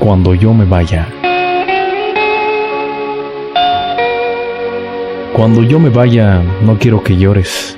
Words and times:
Cuando 0.00 0.34
yo 0.34 0.54
me 0.54 0.64
vaya. 0.64 1.06
Cuando 5.34 5.62
yo 5.62 5.78
me 5.78 5.90
vaya, 5.90 6.42
no 6.62 6.78
quiero 6.78 7.04
que 7.04 7.18
llores. 7.18 7.76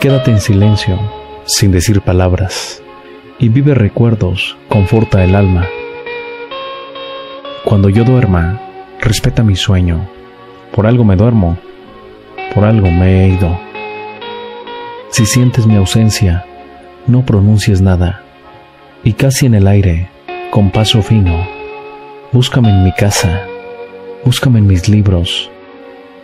Quédate 0.00 0.32
en 0.32 0.40
silencio, 0.40 0.98
sin 1.46 1.72
decir 1.72 2.02
palabras, 2.02 2.82
y 3.38 3.48
vive 3.48 3.74
recuerdos, 3.74 4.58
conforta 4.68 5.24
el 5.24 5.34
alma. 5.34 5.66
Cuando 7.64 7.88
yo 7.88 8.04
duerma, 8.04 8.60
respeta 9.00 9.42
mi 9.42 9.56
sueño. 9.56 10.06
Por 10.74 10.86
algo 10.86 11.04
me 11.04 11.16
duermo, 11.16 11.56
por 12.54 12.64
algo 12.64 12.90
me 12.90 13.24
he 13.24 13.28
ido. 13.28 13.58
Si 15.08 15.24
sientes 15.24 15.66
mi 15.66 15.76
ausencia, 15.76 16.44
no 17.06 17.24
pronuncies 17.24 17.80
nada, 17.80 18.22
y 19.04 19.14
casi 19.14 19.46
en 19.46 19.54
el 19.54 19.66
aire, 19.66 20.08
con 20.50 20.70
paso 20.70 21.02
fino, 21.02 21.46
búscame 22.30 22.70
en 22.70 22.84
mi 22.84 22.92
casa, 22.92 23.46
búscame 24.24 24.60
en 24.60 24.66
mis 24.66 24.88
libros, 24.88 25.50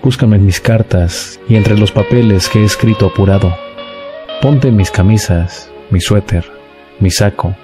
búscame 0.03 0.37
en 0.37 0.47
mis 0.47 0.61
cartas 0.61 1.41
y 1.49 1.57
entre 1.57 1.77
los 1.77 1.91
papeles 1.91 2.49
que 2.49 2.61
he 2.61 2.65
escrito 2.65 3.07
apurado. 3.07 3.53
Ponte 4.41 4.71
mis 4.71 4.93
camisas, 4.93 5.71
mi 5.91 6.01
suéter, 6.01 6.45
mi 7.01 7.11
saco, 7.11 7.57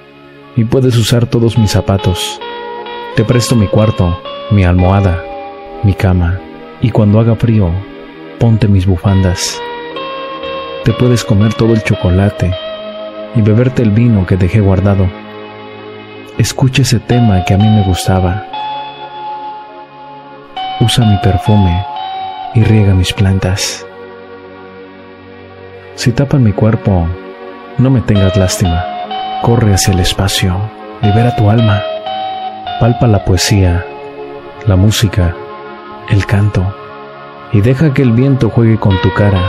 y 0.57 0.65
puedes 0.65 0.97
usar 0.97 1.27
todos 1.27 1.57
mis 1.59 1.71
zapatos. 1.71 2.41
Te 3.15 3.25
presto 3.25 3.55
mi 3.55 3.69
cuarto, 3.69 4.21
mi 4.51 4.65
almohada, 4.65 5.23
mi 5.85 5.95
cama, 5.95 6.41
y 6.81 6.91
cuando 6.91 7.21
haga 7.21 7.37
frío, 7.37 7.71
ponte 8.41 8.67
mis 8.67 8.85
bufandas. 8.85 9.61
Te 10.85 10.93
puedes 10.93 11.23
comer 11.23 11.55
todo 11.55 11.73
el 11.73 11.85
chocolate 11.85 12.53
y 13.35 13.43
beberte 13.43 13.83
el 13.83 13.91
vino 13.91 14.27
que 14.27 14.37
dejé 14.37 14.61
guardado. 14.61 15.09
Escucha 16.39 16.83
ese 16.83 17.01
tema 17.01 17.45
que 17.45 17.55
a 17.55 17.59
mí 17.59 17.69
me 17.69 17.83
gustaba. 17.83 18.47
Usa 20.81 21.05
mi 21.05 21.17
perfume 21.19 21.85
y 22.55 22.63
riega 22.63 22.95
mis 22.95 23.13
plantas. 23.13 23.87
Si 25.95 26.13
tapan 26.13 26.43
mi 26.43 26.53
cuerpo, 26.53 27.07
no 27.79 27.91
me 27.91 28.01
tengas 28.01 28.37
lástima. 28.37 28.85
Corre 29.43 29.75
hacia 29.75 29.93
el 29.93 30.01
espacio, 30.01 30.57
libera 31.03 31.37
tu 31.37 31.51
alma, 31.51 31.83
palpa 32.81 33.07
la 33.07 33.25
poesía, 33.25 33.85
la 34.67 34.75
música, 34.75 35.35
el 36.09 36.25
canto, 36.27 36.75
y 37.53 37.61
deja 37.61 37.93
que 37.93 38.03
el 38.03 38.13
viento 38.13 38.49
juegue 38.49 38.79
con 38.79 38.99
tu 39.03 39.13
cara. 39.13 39.43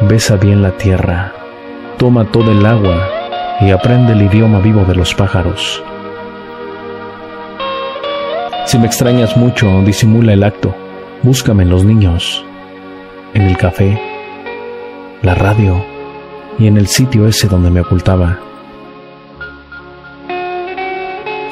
Besa 0.00 0.36
bien 0.36 0.62
la 0.62 0.72
tierra 0.72 1.39
toma 2.00 2.24
todo 2.24 2.50
el 2.50 2.64
agua 2.64 3.10
y 3.60 3.72
aprende 3.72 4.14
el 4.14 4.22
idioma 4.22 4.58
vivo 4.60 4.86
de 4.86 4.94
los 4.94 5.14
pájaros. 5.14 5.82
Si 8.64 8.78
me 8.78 8.86
extrañas 8.86 9.36
mucho, 9.36 9.82
disimula 9.82 10.32
el 10.32 10.42
acto. 10.42 10.74
Búscame 11.22 11.64
en 11.64 11.68
los 11.68 11.84
niños, 11.84 12.42
en 13.34 13.42
el 13.42 13.58
café, 13.58 14.00
la 15.20 15.34
radio 15.34 15.84
y 16.58 16.68
en 16.68 16.78
el 16.78 16.86
sitio 16.86 17.26
ese 17.26 17.48
donde 17.48 17.68
me 17.68 17.82
ocultaba. 17.82 18.38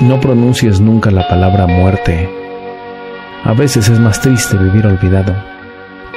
No 0.00 0.19
pronuncies 0.19 0.80
nunca 0.80 1.10
la 1.10 1.28
palabra 1.28 1.66
muerte. 1.66 2.26
A 3.44 3.52
veces 3.52 3.91
es 3.91 4.00
más 4.00 4.22
triste 4.22 4.56
vivir 4.56 4.86
olvidado 4.86 5.34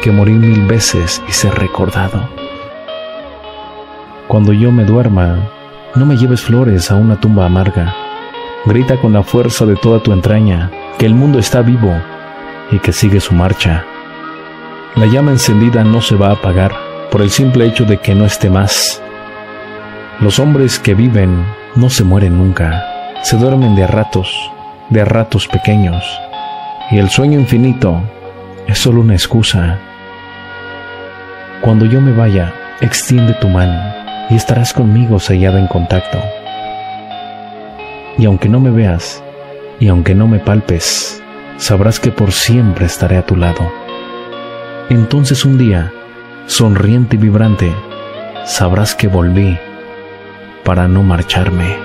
que 0.01 0.09
morir 0.09 0.37
mil 0.37 0.65
veces 0.67 1.21
y 1.27 1.33
ser 1.33 1.53
recordado. 1.55 2.40
Cuando 4.31 4.53
yo 4.53 4.71
me 4.71 4.85
duerma, 4.85 5.39
no 5.93 6.05
me 6.05 6.15
lleves 6.15 6.39
flores 6.39 6.89
a 6.89 6.95
una 6.95 7.19
tumba 7.19 7.45
amarga. 7.45 7.93
Grita 8.63 8.95
con 8.95 9.11
la 9.11 9.23
fuerza 9.23 9.65
de 9.65 9.75
toda 9.75 10.01
tu 10.01 10.13
entraña 10.13 10.71
que 10.97 11.05
el 11.05 11.13
mundo 11.13 11.37
está 11.37 11.61
vivo 11.61 11.93
y 12.71 12.79
que 12.79 12.93
sigue 12.93 13.19
su 13.19 13.33
marcha. 13.33 13.83
La 14.95 15.05
llama 15.07 15.31
encendida 15.31 15.83
no 15.83 15.99
se 15.99 16.15
va 16.15 16.27
a 16.27 16.35
apagar 16.35 16.73
por 17.11 17.21
el 17.21 17.29
simple 17.29 17.65
hecho 17.65 17.83
de 17.83 17.97
que 17.97 18.15
no 18.15 18.23
esté 18.23 18.49
más. 18.49 19.03
Los 20.21 20.39
hombres 20.39 20.79
que 20.79 20.93
viven 20.93 21.45
no 21.75 21.89
se 21.89 22.05
mueren 22.05 22.37
nunca, 22.37 22.85
se 23.23 23.35
duermen 23.35 23.75
de 23.75 23.85
ratos, 23.85 24.33
de 24.89 25.01
a 25.01 25.05
ratos 25.05 25.45
pequeños, 25.49 26.05
y 26.89 26.99
el 26.99 27.09
sueño 27.09 27.37
infinito 27.37 28.01
es 28.65 28.79
solo 28.79 29.01
una 29.01 29.13
excusa. 29.13 29.77
Cuando 31.59 31.83
yo 31.83 31.99
me 31.99 32.13
vaya, 32.13 32.53
extiende 32.79 33.33
tu 33.33 33.49
mano 33.49 34.00
y 34.31 34.35
estarás 34.35 34.73
conmigo 34.73 35.19
sellado 35.19 35.57
en 35.57 35.67
contacto. 35.67 36.17
Y 38.17 38.25
aunque 38.25 38.47
no 38.47 38.61
me 38.61 38.71
veas, 38.71 39.21
y 39.79 39.89
aunque 39.89 40.15
no 40.15 40.27
me 40.27 40.39
palpes, 40.39 41.21
sabrás 41.57 41.99
que 41.99 42.11
por 42.11 42.31
siempre 42.31 42.85
estaré 42.85 43.17
a 43.17 43.25
tu 43.25 43.35
lado. 43.35 43.69
Entonces 44.89 45.43
un 45.43 45.57
día, 45.57 45.91
sonriente 46.45 47.17
y 47.17 47.19
vibrante, 47.19 47.73
sabrás 48.45 48.95
que 48.95 49.07
volví 49.07 49.59
para 50.63 50.87
no 50.87 51.03
marcharme. 51.03 51.75